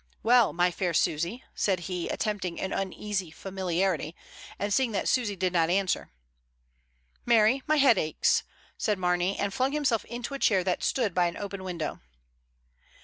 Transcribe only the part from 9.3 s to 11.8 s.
and flung himself into a chair that stood by an open